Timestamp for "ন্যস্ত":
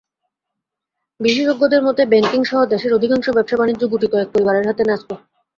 4.85-5.09